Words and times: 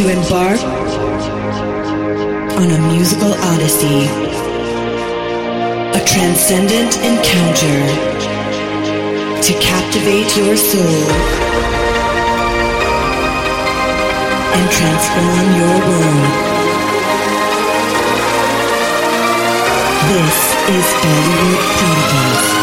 to 0.00 0.08
embark 0.08 0.58
on 2.56 2.70
a 2.70 2.78
musical 2.90 3.34
odyssey, 3.52 4.08
a 5.92 6.02
transcendent 6.06 6.96
encounter 7.04 7.80
to 9.42 9.52
captivate 9.60 10.34
your 10.38 10.56
soul 10.56 11.04
and 14.56 14.70
transform 14.72 15.46
your 15.60 15.76
world. 15.90 16.32
This 20.08 20.38
is 20.76 20.86
Bollywood 21.02 21.60
Chronicles. 21.76 22.59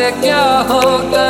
music, 0.00 0.24
your 0.24 0.64
hook. 0.64 1.29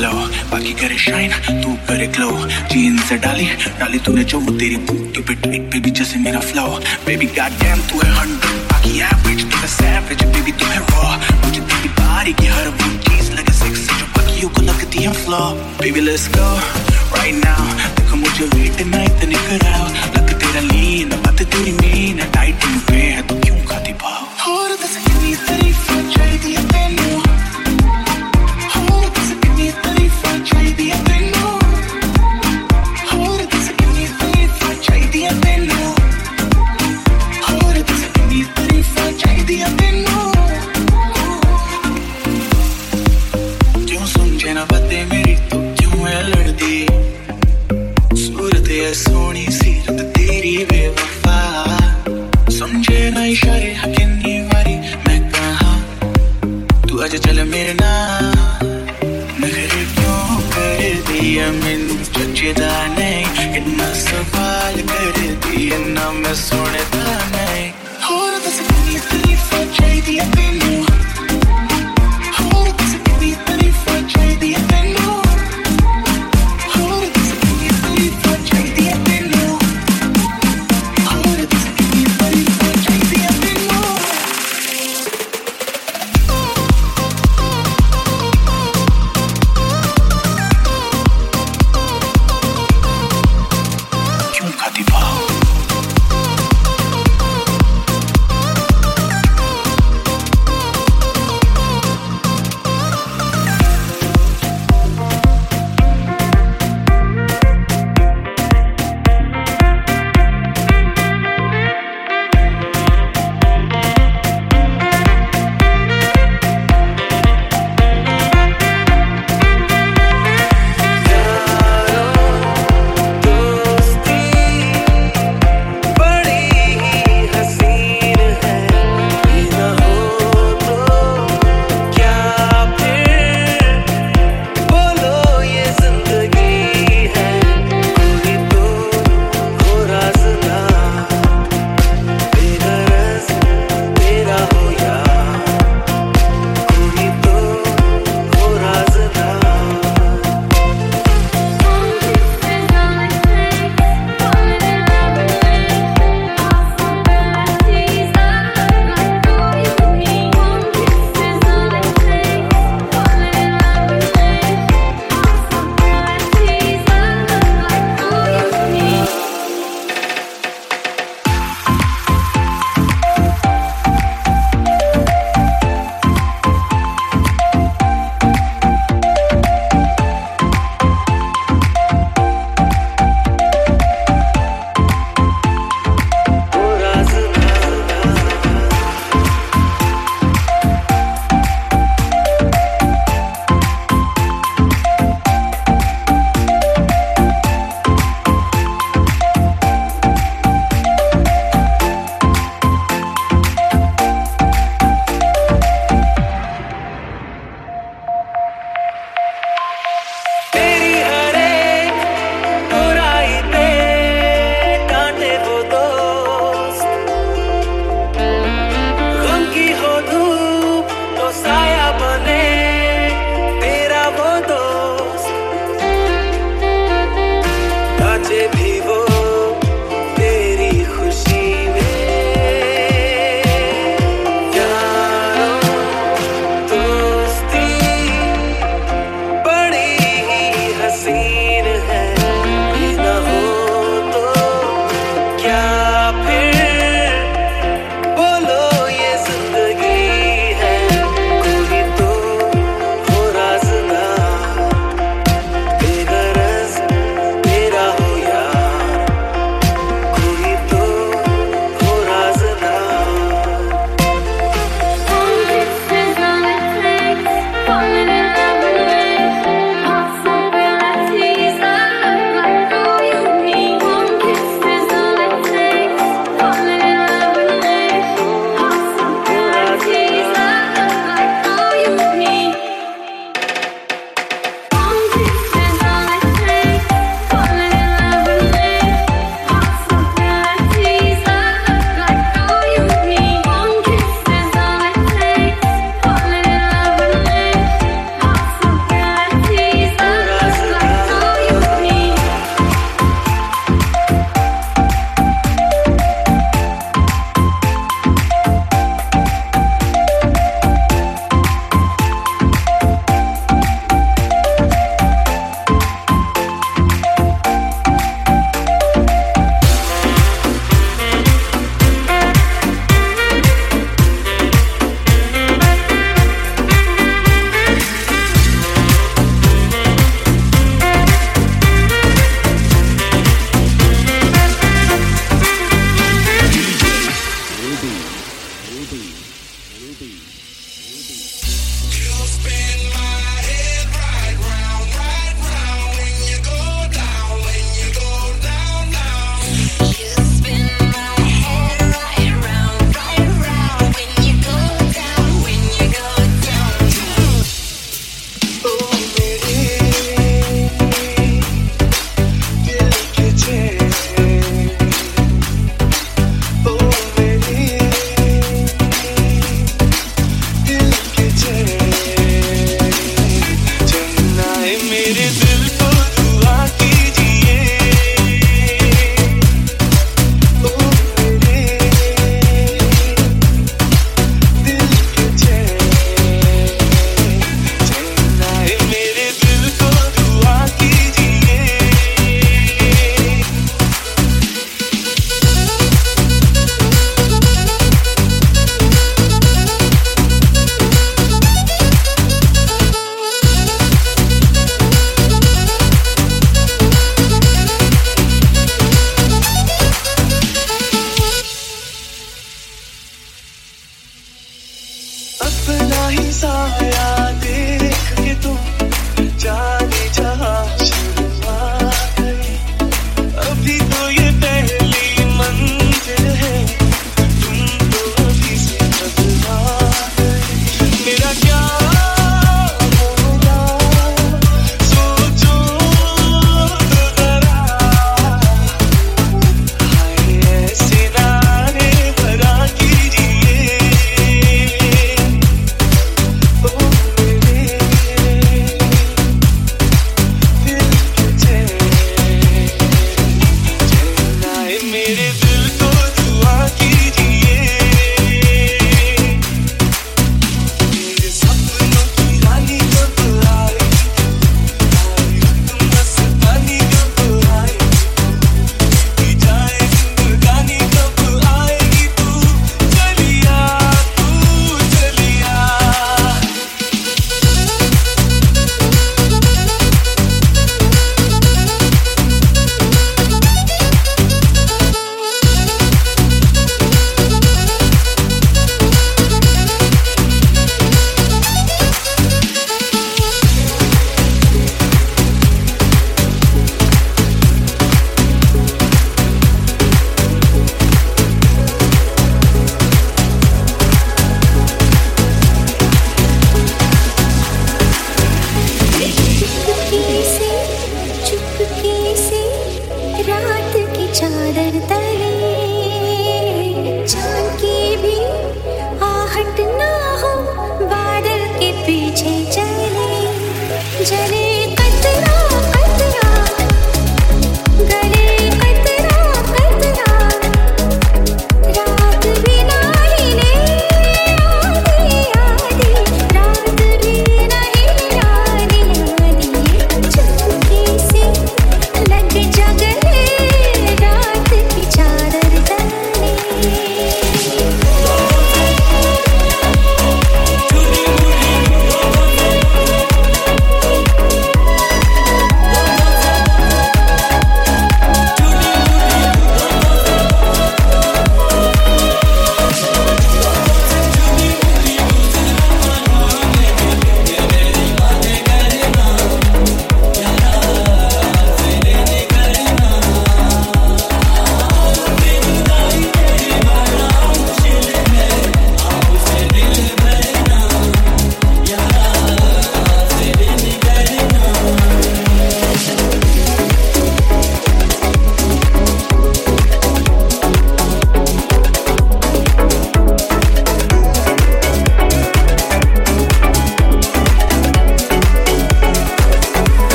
लो, 0.00 0.10
बाकी 0.50 0.72
करे 0.80 0.96
shine 0.98 1.32
तू 1.62 1.72
करे 1.88 2.06
glow 2.16 2.30
gene 2.72 2.98
से 3.08 3.16
डाली 3.24 3.46
डाली 3.80 3.98
तूने 4.04 4.24
जो, 4.24 4.38
वो 4.40 4.52
तेरी 4.58 4.76
बूटी 4.88 5.20
पे 5.28 5.34
टाइट 5.42 5.62
बेबी 5.72 5.90
जैसे 5.98 6.18
मेरा 6.24 6.40
फ्लो 6.50 6.64
बेबी 7.06 7.26
गॉड 7.36 7.58
डैम 7.62 7.80
तू 7.90 8.00
है 8.00 8.10
हंड्रेड 8.18 8.62
बाकी 8.70 8.96
है 8.98 9.10
बिच 9.24 9.42
तू 9.50 9.58
है 9.62 9.68
सैवेज 9.76 10.24
बेबी 10.34 10.52
तू 10.60 10.66
है 10.72 10.78
रॉ 10.78 11.02
मुझे 11.44 11.60
तेरी 11.60 11.88
बारी 12.00 12.32
की 12.40 12.46
हर 12.54 12.68
वो 12.68 12.88
चीज़ 13.08 13.30
लगे 13.32 13.52
सेक्स 13.60 13.86
जो 13.98 14.06
बाकियों 14.16 14.50
को 14.56 14.62
लगती 14.70 15.02
है 15.04 15.12
flow 15.24 15.44
baby 15.80 16.00
let's 16.08 16.28
go 16.36 16.48
right 17.16 17.44
now 17.44 17.68
देखो 17.98 18.16
मुझे 18.24 18.44
वेट 18.56 18.86
ना 18.94 19.02
इतने 19.10 19.44
कराओ 19.48 19.86
लग 20.16 20.32
तेरा 20.40 20.60
लीन 20.72 21.08
बात 21.26 21.42
तेरी 21.54 21.72
मीन 21.82 22.24
टाइट 22.34 22.64
पे 22.88 22.96
है 22.96 23.22
तो 23.28 23.34
तू 23.36 23.49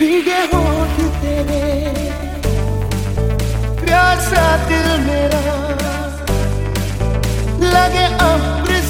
भीगे 0.00 0.38
होठ 0.54 0.96
तेरे। 1.22 1.64
प्यासा 3.84 4.68
दिल 4.68 4.88
मेरा। 5.06 5.42
लगे 7.74 8.04
अम्र 8.04 8.80